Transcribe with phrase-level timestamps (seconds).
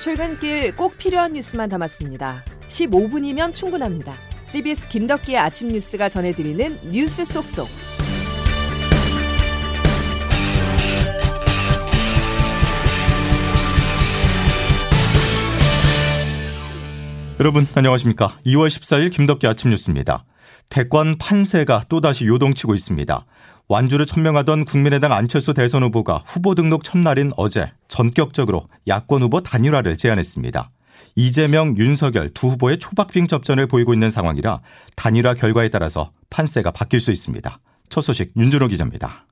[0.00, 2.42] 출근길 꼭 필요한 뉴스만 담았습니다.
[2.68, 4.14] 15분이면 충분합니다.
[4.46, 7.68] CBS 김덕기의 아침 뉴스가 전해드리는 뉴스 속속.
[17.38, 18.38] 여러분 안녕하십니까?
[18.46, 20.24] 2월 14일 김덕기 아침 뉴스입니다.
[20.70, 23.26] 대권 판세가 또다시 요동치고 있습니다.
[23.70, 30.72] 완주를 천명하던 국민의당 안철수 대선 후보가 후보 등록 첫날인 어제 전격적으로 야권 후보 단일화를 제안했습니다.
[31.14, 34.60] 이재명, 윤석열 두 후보의 초박빙 접전을 보이고 있는 상황이라
[34.96, 37.60] 단일화 결과에 따라서 판세가 바뀔 수 있습니다.
[37.88, 39.26] 첫 소식 윤준호 기자입니다.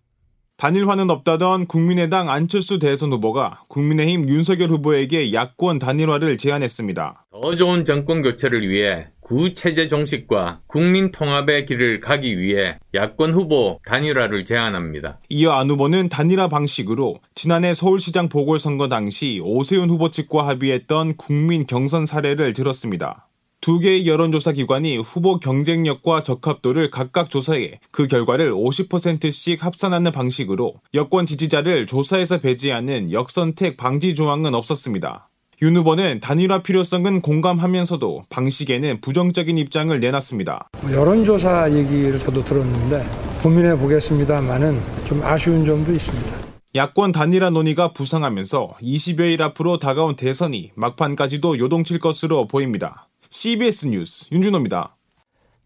[0.56, 7.26] 단일화는 없다던 국민의당 안철수 대선 후보가 국민의힘 윤석열 후보에게 야권 단일화를 제안했습니다.
[7.40, 14.44] 더 좋은 정권 교체를 위해 구체제 종식과 국민 통합의 길을 가기 위해 야권 후보 단일화를
[14.44, 15.20] 제안합니다.
[15.28, 22.06] 이어 안 후보는 단일화 방식으로 지난해 서울시장 보궐선거 당시 오세훈 후보 측과 합의했던 국민 경선
[22.06, 23.28] 사례를 들었습니다.
[23.60, 31.26] 두 개의 여론조사 기관이 후보 경쟁력과 적합도를 각각 조사해 그 결과를 50%씩 합산하는 방식으로 여권
[31.26, 35.27] 지지자를 조사에서 배제하는 역선택 방지 조항은 없었습니다.
[35.60, 40.68] 윤 후보는 단일화 필요성은 공감하면서도 방식에는 부정적인 입장을 내놨습니다.
[40.88, 43.04] 여론조사 얘기를 저도 들었는데
[43.42, 46.38] 고민해 보겠습니다만은 좀 아쉬운 점도 있습니다.
[46.76, 53.08] 야권 단일화 논의가 부상하면서 20여일 앞으로 다가온 대선이 막판까지도 요동칠 것으로 보입니다.
[53.28, 54.97] CBS 뉴스 윤준호입니다.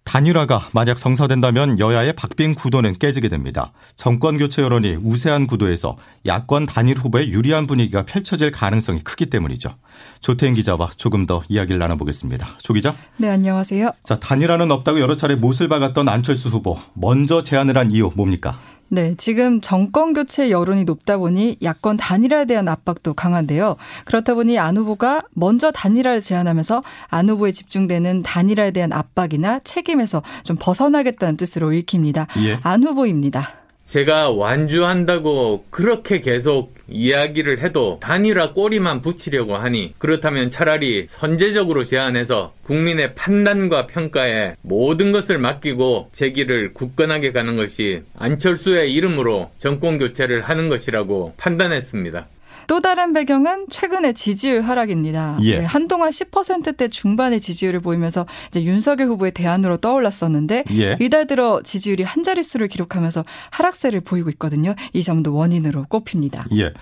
[0.05, 3.73] 단일화가 만약 성사된다면 여야의 박빙 구도는 깨지게 됩니다.
[3.97, 9.75] 정권 교체 여론이 우세한 구도에서 야권 단일 후보의 유리한 분위기가 펼쳐질 가능성이 크기 때문이죠.
[10.21, 12.47] 조태인 기자와 조금 더 이야기를 나눠보겠습니다.
[12.59, 12.95] 조 기자.
[13.17, 13.93] 네, 안녕하세요.
[14.03, 16.79] 자, 단일화는 없다고 여러 차례 못을 박았던 안철수 후보.
[16.95, 18.59] 먼저 제안을 한 이유 뭡니까?
[18.95, 23.77] 네, 지금 정권 교체 여론이 높다 보니 야권 단일화에 대한 압박도 강한데요.
[24.05, 30.59] 그렇다 보니 안 후보가 먼저 단일화를 제안하면서 안 후보에 집중되는 단일화에 대한 압박이나 책임에서 좀
[30.61, 32.27] 벗어나겠다는 뜻으로 읽힙니다.
[32.45, 32.59] 예.
[32.63, 33.62] 안 후보입니다.
[33.93, 43.15] 제가 완주한다고 그렇게 계속 이야기를 해도 단일화 꼬리만 붙이려고 하니 그렇다면 차라리 선제적으로 제안해서 국민의
[43.15, 50.71] 판단과 평가에 모든 것을 맡기고 제 길을 굳건하게 가는 것이 안철수의 이름으로 정권 교체를 하는
[50.71, 52.29] 것이라고 판단했습니다.
[52.67, 55.39] 또 다른 배경은 최근의 지지율 하락입니다.
[55.43, 55.59] 예.
[55.59, 60.97] 네, 한동안 10%대 중반의 지지율을 보이면서 이제 윤석열 후보의 대안으로 떠올랐었는데 예.
[61.01, 64.75] 이달 들어 지지율이 한 자릿수를 기록하면서 하락세를 보이고 있거든요.
[64.93, 66.47] 이 점도 원인으로 꼽힙니다.
[66.57, 66.73] 예.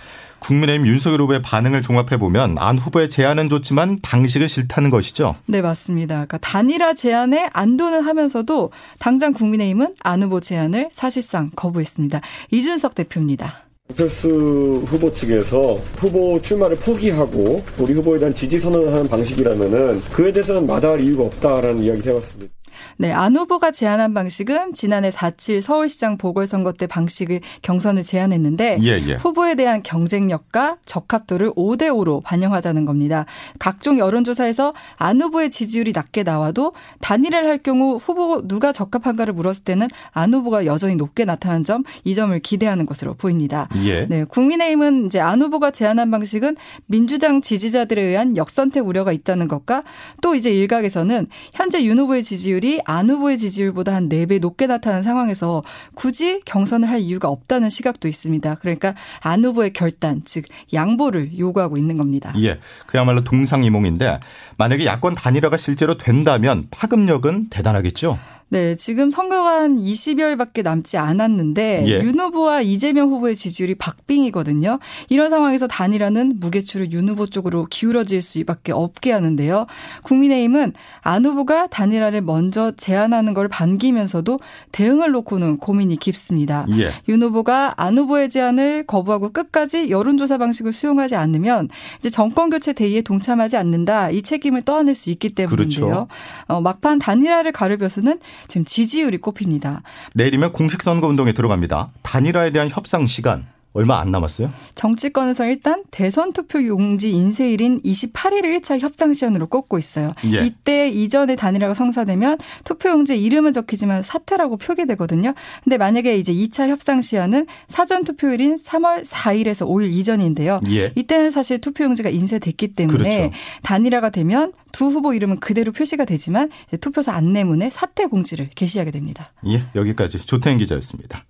[0.40, 5.36] 국민의힘 윤석열 후보의 반응을 종합해 보면 안 후보의 제안은 좋지만 방식을 싫다는 것이죠.
[5.46, 6.14] 네 맞습니다.
[6.14, 12.20] 그러니까 단일화 제안에 안도는 하면서도 당장 국민의힘은 안 후보 제안을 사실상 거부했습니다.
[12.50, 13.64] 이준석 대표입니다.
[13.90, 20.66] 안철수 후보 측에서 후보 출마를 포기하고 우리 후보에 대한 지지 선언을 하는 방식이라면은 그에 대해서는
[20.66, 22.59] 마다할 이유가 없다라는 이야기를 해봤습니다.
[22.96, 29.14] 네, 안 후보가 제안한 방식은 지난해 4.7 서울시장 보궐선거 때 방식을 경선을 제안했는데 예, 예.
[29.14, 33.26] 후보에 대한 경쟁력과 적합도를 5대 5로 반영하자는 겁니다.
[33.58, 39.88] 각종 여론조사에서 안 후보의 지지율이 낮게 나와도 단일화를 할 경우 후보 누가 적합한가를 물었을 때는
[40.12, 43.68] 안 후보가 여전히 높게 나타난 점, 이 점을 기대하는 것으로 보입니다.
[43.84, 44.06] 예.
[44.06, 49.82] 네, 국민의힘은 이제 안 후보가 제안한 방식은 민주당 지지자들에 의한 역선택 우려가 있다는 것과
[50.22, 55.02] 또 이제 일각에서는 현재 윤 후보의 지지율이 지지율이 안 후보의 지지율보다 한 4배 높게 나타나는
[55.02, 55.62] 상황에서
[55.94, 58.54] 굳이 경선을 할 이유가 없다는 시각도 있습니다.
[58.56, 62.32] 그러니까 안 후보의 결단, 즉 양보를 요구하고 있는 겁니다.
[62.38, 62.60] 예.
[62.86, 64.20] 그야말로 동상이몽인데
[64.56, 68.18] 만약에 야권 단일화가 실제로 된다면 파급력은 대단하겠죠?
[68.52, 72.00] 네, 지금 선거가 한 20여일밖에 남지 않았는데 예.
[72.02, 74.80] 윤 후보와 이재명 후보의 지지율이 박빙이거든요.
[75.08, 79.66] 이런 상황에서 단일화는 무게추를 윤 후보 쪽으로 기울어질 수밖에 없게 하는데요.
[80.02, 80.72] 국민의힘은
[81.02, 84.38] 안 후보가 단일화를 먼저 제안하는 걸 반기면서도
[84.72, 86.66] 대응을 놓고는 고민이 깊습니다.
[86.76, 86.90] 예.
[87.08, 91.68] 윤 후보가 안 후보의 제안을 거부하고 끝까지 여론조사 방식을 수용하지 않으면
[92.00, 95.86] 이제 정권 교체 대의에 동참하지 않는다 이 책임을 떠안을 수 있기 때문인데요.
[95.86, 96.08] 그렇죠.
[96.48, 98.18] 어, 막판 단일화를 가르 벼서는
[98.48, 99.82] 지금 지지율이 꼽힙니다.
[100.14, 101.90] 내일이면 공식 선거 운동에 들어갑니다.
[102.02, 104.52] 단일화에 대한 협상 시간 얼마 안 남았어요?
[104.74, 110.12] 정치권에서 일단 대선 투표 용지 인쇄일인 28일을 1차 협상 시한으로 꼽고 있어요.
[110.32, 110.44] 예.
[110.44, 115.34] 이때 이전에 단일화가 성사되면 투표 용지에 이름은 적히지만 사퇴라고 표기되거든요.
[115.62, 120.60] 근데 만약에 이제 2차 협상 시한은 사전 투표일인 3월 4일에서 5일 이전인데요.
[120.68, 120.92] 예.
[120.96, 123.36] 이때는 사실 투표 용지가 인쇄됐기 때문에 그렇죠.
[123.62, 126.50] 단일화가 되면 두 후보 이름은 그대로 표시가 되지만
[126.80, 129.32] 투표소 안내문에 사퇴 공지를 게시하게 됩니다.
[129.46, 131.24] 예, 여기까지 조태인 기자였습니다.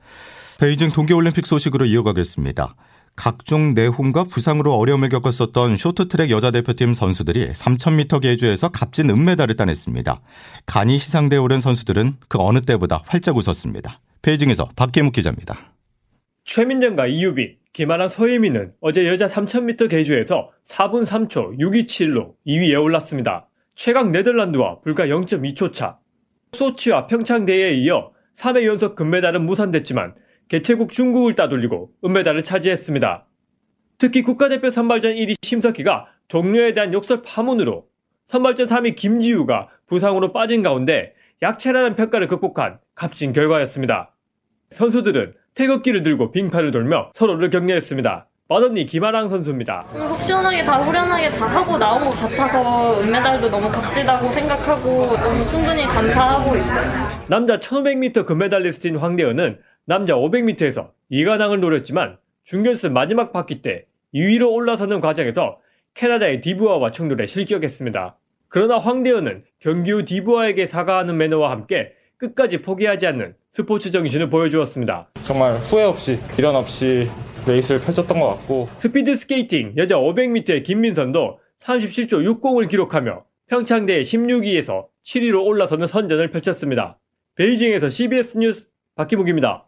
[0.60, 2.74] 베이징 동계올림픽 소식으로 이어가겠습니다.
[3.16, 10.20] 각종 내홍과 부상으로 어려움을 겪었었던 쇼트트랙 여자 대표팀 선수들이 3000m 계주에서 값진 은메달을 따냈습니다.
[10.66, 14.00] 간이 시상대에 오른 선수들은 그 어느 때보다 활짝 웃었습니다.
[14.20, 15.72] 베이징에서 박계묵 기자입니다.
[16.44, 23.48] 최민정과 이유빈, 김아랑 서예민은 어제 여자 3000m 계주에서 4분 3초 627로 2위에 올랐습니다.
[23.74, 25.96] 최강 네덜란드와 불과 0.2초 차.
[26.52, 30.14] 소치와 평창 대회에 이어 3회 연속 금메달은 무산됐지만
[30.50, 33.24] 개최국 중국을 따돌리고 은메달을 차지했습니다.
[33.98, 37.84] 특히 국가대표 선발전 1위 심석희가 동료에 대한 욕설 파문으로
[38.26, 44.16] 선발전 3위 김지우가 부상으로 빠진 가운데 약체라는 평가를 극복한 값진 결과였습니다.
[44.70, 48.26] 선수들은 태극기를 들고 빙판을 돌며 서로를 격려했습니다.
[48.48, 49.86] 마언니 김아랑 선수입니다.
[49.92, 55.84] 속 시원하게 다 후련하게 다 하고 나온 것 같아서 은메달도 너무 값지다고 생각하고 너무 충분히
[55.84, 57.20] 감사하고 있어요.
[57.28, 65.58] 남자 1500m 금메달리스트인 황대현은 남자 500m에서 2관왕을 노렸지만 준결승 마지막 바퀴 때 2위로 올라서는 과정에서
[65.94, 68.16] 캐나다의 디부아와 충돌에 실격했습니다.
[68.46, 75.10] 그러나 황대현은 경기 후 디부아에게 사과하는 매너와 함께 끝까지 포기하지 않는 스포츠 정신을 보여주었습니다.
[75.24, 77.08] 정말 후회 없이 미련 없이
[77.48, 85.44] 레이스를 펼쳤던 것 같고 스피드 스케이팅 여자 500m의 김민선도 37초 60을 기록하며 평창대회 16위에서 7위로
[85.44, 87.00] 올라서는 선전을 펼쳤습니다.
[87.34, 89.66] 베이징에서 CBS 뉴스 박기묵입니다.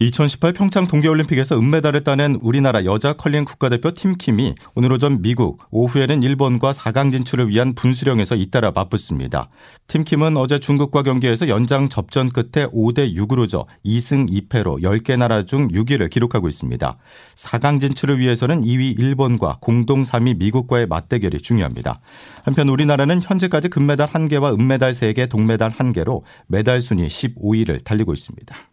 [0.00, 6.70] 2018 평창 동계올림픽에서 은메달을 따낸 우리나라 여자 컬링 국가대표 팀킴이 오늘 오전 미국, 오후에는 일본과
[6.70, 9.48] 4강 진출을 위한 분수령에서 잇따라 맞붙습니다.
[9.88, 15.66] 팀킴은 어제 중국과 경기에서 연장 접전 끝에 5대 6으로 져 2승 2패로 10개 나라 중
[15.66, 16.96] 6위를 기록하고 있습니다.
[17.34, 21.98] 4강 진출을 위해서는 2위 일본과 공동 3위 미국과의 맞대결이 중요합니다.
[22.44, 28.67] 한편 우리나라는 현재까지 금메달 1개와 은메달 3개, 동메달 1개로 메달 순위 15위를 달리고 있습니다.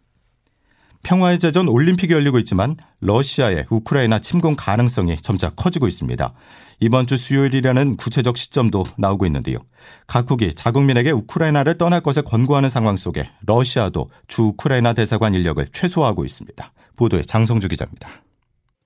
[1.02, 6.32] 평화의 제전 올림픽이 열리고 있지만 러시아의 우크라이나 침공 가능성이 점차 커지고 있습니다.
[6.80, 9.58] 이번 주 수요일이라는 구체적 시점도 나오고 있는데요.
[10.06, 16.72] 각국이 자국민에게 우크라이나를 떠날 것을 권고하는 상황 속에 러시아도 주 우크라이나 대사관 인력을 최소화하고 있습니다.
[16.96, 18.08] 보도에 장성주 기자입니다.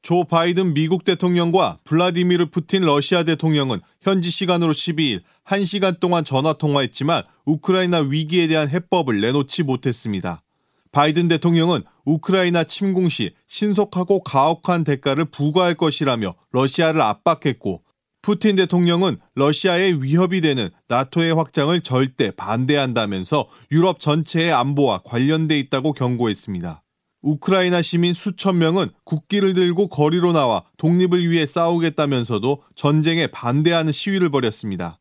[0.02, 7.22] 조 바이든 미국 대통령과 블라디미르 푸틴 러시아 대통령은 현지 시간으로 12일 1시간 동안 전화 통화했지만
[7.44, 10.42] 우크라이나 위기에 대한 해법을 내놓지 못했습니다.
[10.92, 17.82] 바이든 대통령은 우크라이나 침공 시 신속하고 가혹한 대가를 부과할 것이라며 러시아를 압박했고
[18.22, 26.82] 푸틴 대통령은 러시아의 위협이 되는 나토의 확장을 절대 반대한다면서 유럽 전체의 안보와 관련돼 있다고 경고했습니다.
[27.22, 34.98] 우크라이나 시민 수천 명은 국기를 들고 거리로 나와 독립을 위해 싸우겠다면서도 전쟁에 반대하는 시위를 벌였습니다.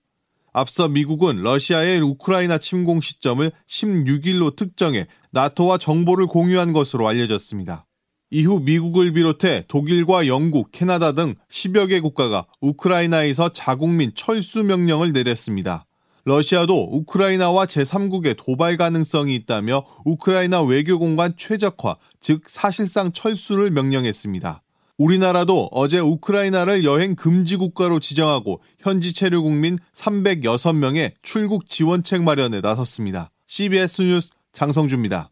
[0.52, 7.86] 앞서 미국은 러시아의 우크라이나 침공 시점을 16일로 특정해 나토와 정보를 공유한 것으로 알려졌습니다.
[8.32, 15.86] 이후 미국을 비롯해 독일과 영국, 캐나다 등 10여 개 국가가 우크라이나에서 자국민 철수 명령을 내렸습니다.
[16.26, 24.62] 러시아도 우크라이나와 제3국의 도발 가능성이 있다며 우크라이나 외교공간 최적화, 즉 사실상 철수를 명령했습니다.
[24.98, 33.32] 우리나라도 어제 우크라이나를 여행 금지 국가로 지정하고 현지 체류 국민 306명의 출국 지원책 마련에 나섰습니다.
[33.48, 35.32] CBS 뉴스 장성주입니다.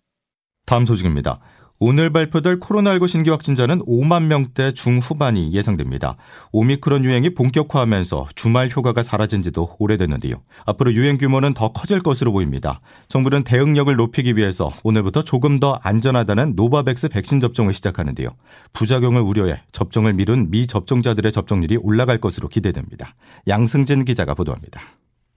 [0.65, 1.39] 다음 소식입니다.
[1.79, 6.17] 오늘 발표될 코로나19 신규 확진자는 5만 명대 중후반이 예상됩니다.
[6.51, 10.41] 오미크론 유행이 본격화하면서 주말 효과가 사라진 지도 오래됐는데요.
[10.65, 12.79] 앞으로 유행 규모는 더 커질 것으로 보입니다.
[13.09, 18.29] 정부는 대응력을 높이기 위해서 오늘부터 조금 더 안전하다는 노바백스 백신 접종을 시작하는데요.
[18.73, 23.13] 부작용을 우려해 접종을 미룬 미접종자들의 접종률이 올라갈 것으로 기대됩니다.
[23.47, 24.81] 양승진 기자가 보도합니다.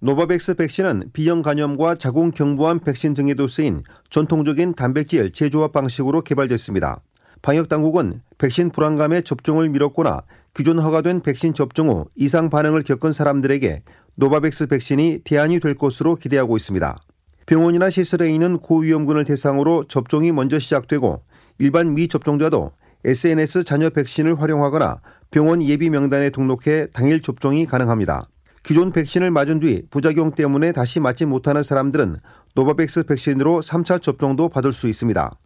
[0.03, 7.01] 노바백스 백신은 B형 간염과 자궁 경부암 백신 등에도 쓰인 전통적인 단백질 재조합 방식으로 개발됐습니다.
[7.43, 10.23] 방역 당국은 백신 불안감에 접종을 미뤘거나
[10.55, 13.83] 기존 허가된 백신 접종 후 이상 반응을 겪은 사람들에게
[14.15, 16.99] 노바백스 백신이 대안이 될 것으로 기대하고 있습니다.
[17.45, 21.23] 병원이나 시설에 있는 고위험군을 대상으로 접종이 먼저 시작되고
[21.59, 22.73] 일반 미접종자도
[23.05, 28.29] SNS 잔여 백신을 활용하거나 병원 예비 명단에 등록해 당일 접종이 가능합니다.
[28.63, 32.17] 기존 백신을 맞은 뒤 부작용 때문에 다시 맞지 못하는 사람들은
[32.55, 35.37] 노바백스 백신으로 3차 접종도 받을 수 있습니다.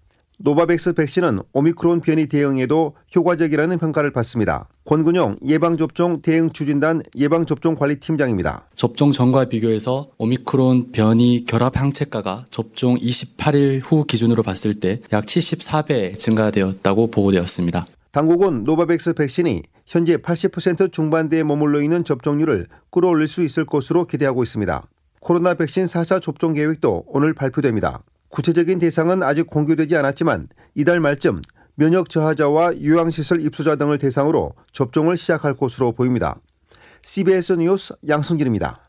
[0.41, 4.69] 노바백스 백신은 오미크론 변이 대응에도 효과적이라는 평가를 받습니다.
[4.85, 8.67] 권근영 예방접종 대응 추진단 예방접종 관리팀장입니다.
[8.75, 16.19] 접종 전과 비교해서 오미크론 변이 결합 항체가가 접종 28일 후 기준으로 봤을 때 약 74배
[16.19, 17.87] 증가되었다고 보고되었습니다.
[18.15, 24.87] 당국은 노바백스 백신이 현재 80% 중반대에 머물러 있는 접종률을 끌어올릴 수 있을 것으로 기대하고 있습니다.
[25.19, 28.05] 코로나 백신 4차 접종 계획도 오늘 발표됩니다.
[28.29, 31.43] 구체적인 대상은 아직 공개되지 않았지만 이달 말쯤
[31.75, 36.37] 면역 저하자와 요양시설 입소자 등을 대상으로 접종을 시작할 것으로 보입니다.
[37.03, 38.84] CBS 뉴스 양승길입니다.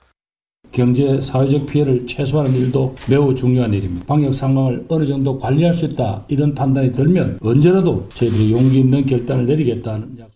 [0.75, 4.05] 경제 사회적 피해를 최소화하는 일도 매우 중요한 일입니다.
[4.05, 9.45] 방역 상황을 어느 정도 관리할 수 있다 이런 판단이 들면 언제라도 저희들이 용기 있는 결단을
[9.45, 10.35] 내리겠다는 약속.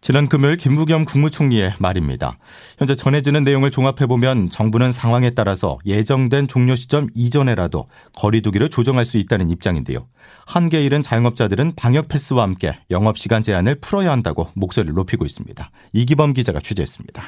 [0.00, 2.38] 지난 금요일 김부겸 국무총리의 말입니다.
[2.78, 9.50] 현재 전해지는 내용을 종합해보면 정부는 상황에 따라서 예정된 종료 시점 이전에라도 거리두기를 조정할 수 있다는
[9.50, 10.08] 입장인데요.
[10.46, 15.70] 한계 잃은 자영업자들은 방역 패스와 함께 영업시간 제한을 풀어야 한다고 목소리를 높이고 있습니다.
[15.92, 17.22] 이기범 기자가 취재했습니다.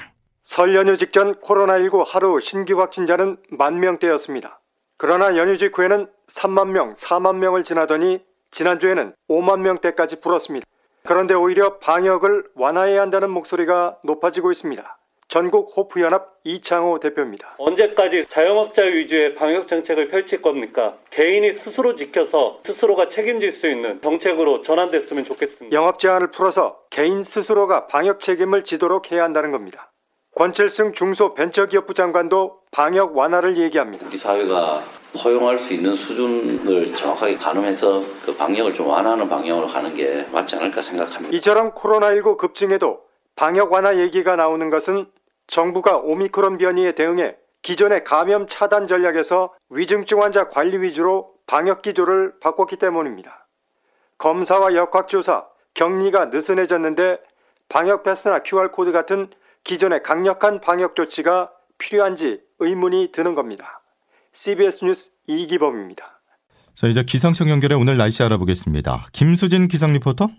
[0.49, 4.63] 설 연휴 직전 코로나19 하루 신규 확진자는 만 명대였습니다.
[4.97, 10.67] 그러나 연휴 직후에는 3만 명, 4만 명을 지나더니 지난주에는 5만 명대까지 불었습니다.
[11.05, 14.99] 그런데 오히려 방역을 완화해야 한다는 목소리가 높아지고 있습니다.
[15.29, 17.57] 전국 호프연합 이창호 대표입니다.
[17.59, 20.97] 언제까지 자영업자 위주의 방역 정책을 펼칠 겁니까?
[21.11, 25.77] 개인이 스스로 지켜서 스스로가 책임질 수 있는 정책으로 전환됐으면 좋겠습니다.
[25.77, 29.93] 영업 제한을 풀어서 개인 스스로가 방역 책임을 지도록 해야 한다는 겁니다.
[30.39, 34.07] 권철승 중소벤처기업부 장관도 방역 완화를 얘기합니다.
[34.07, 34.85] 우리 사회가
[35.25, 40.81] 허용할 수 있는 수준을 정확하게 가늠해서 그 방역을 좀 완화하는 방향으로 가는 게 맞지 않을까
[40.81, 41.37] 생각합니다.
[41.37, 43.01] 이처럼 코로나19 급증에도
[43.35, 45.11] 방역 완화 얘기가 나오는 것은
[45.49, 52.77] 정부가 오미크론 변이에 대응해 기존의 감염 차단 전략에서 위중증 환자 관리 위주로 방역 기조를 바꿨기
[52.77, 53.49] 때문입니다.
[54.19, 57.19] 검사와 역학조사, 격리가 느슨해졌는데
[57.69, 59.31] 방역 패스나 QR코드 같은
[59.69, 63.83] 기존의 강력한 방역 조치가 필요한지 의문이 드는 겁니다.
[64.33, 66.21] CBS 뉴스 이기범입니다.
[66.75, 69.09] 자, 이제 기상청 연결해 오늘 날씨 알아보겠습니다.
[69.13, 70.31] 김수진 기상 리포터?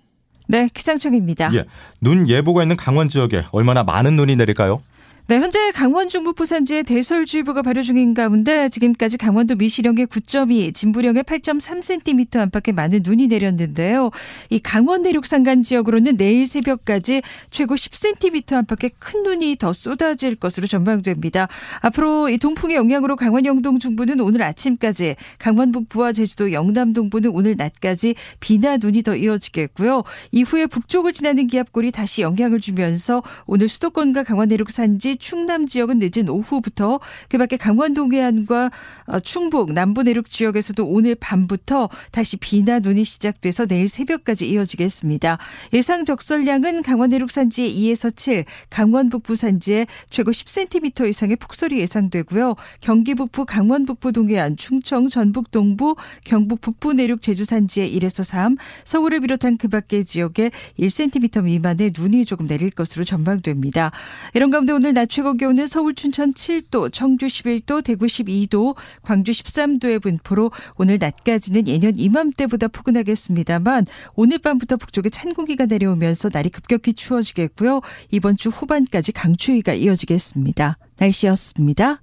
[0.48, 1.54] 네, 기상청입니다.
[1.54, 1.66] 예.
[2.02, 4.82] 눈 예보가 있는 강원 지역에 얼마나 많은 눈이 내릴까요?
[5.30, 12.38] 네, 현재 강원 중부 부산지에 대설주의보가 발효 중인 가운데 지금까지 강원도 미시령의 9.2, 진부령의 8.3cm
[12.38, 14.10] 안팎의 많은 눈이 내렸는데요.
[14.50, 20.66] 이 강원 내륙 산간 지역으로는 내일 새벽까지 최고 10cm 안팎의 큰 눈이 더 쏟아질 것으로
[20.66, 21.48] 전망됩니다.
[21.82, 27.56] 앞으로 이 동풍의 영향으로 강원 영동 중부는 오늘 아침까지, 강원 북부와 제주도 영남 동부는 오늘
[27.56, 30.02] 낮까지 비나 눈이 더 이어지겠고요.
[30.32, 36.30] 이후에 북쪽을 지나는 기압골이 다시 영향을 주면서 오늘 수도권과 강원 내륙 산지 충남 지역은 늦은
[36.30, 38.72] 오후부터 그밖에 강원 동해안과
[39.08, 45.38] 어, 충북 남부 내륙 지역에서도 오늘 밤부터 다시 비나 눈이 시작돼서 내일 새벽까지 이어지겠습니다.
[45.74, 52.56] 예상 적설량은 강원 내륙 산지에 2에서 7, 강원 북부 산지에 최고 10cm 이상의 폭설이 예상되고요.
[52.82, 58.58] 경기 북부, 강원 북부 동해안, 충청, 전북 동부, 경북 북부 내륙 제주 산지에 1에서 3,
[58.84, 63.92] 서울을 비롯한 그 밖의 지역에 1cm 미만의 눈이 조금 내릴 것으로 전망됩니다.
[64.34, 70.02] 이런 가운데 오늘 낮 최고 기온은 서울 춘천 7도, 청주 11도, 대구 12도, 광주 13도의
[70.02, 77.82] 분포로 오늘 낮까지는 예년 이맘때보다 포근하겠습니다만 오늘 밤부터 북쪽에 찬 공기가 내려오면서 날이 급격히 추워지겠고요.
[78.10, 80.80] 이번 주 후반까지 강추위가 이어지겠습니다.
[80.98, 82.02] 날씨였습니다.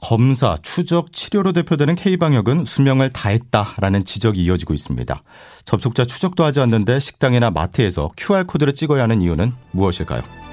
[0.00, 5.22] 검사, 추적, 치료로 대표되는 K방역은 수명을 다했다라는 지적이 이어지고 있습니다.
[5.66, 10.45] 접촉자 추적도 하지 않는데 식당이나 마트에서 QR코드를 찍어야 하는 이유는 무엇일까요?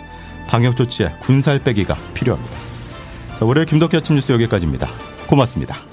[0.48, 2.58] 방역 조치에 군살 빼기가 필요합니다.
[3.36, 4.90] 자, 월요일 김덕기 아침 뉴스 여기까지입니다.
[5.28, 5.93] 고맙습니다.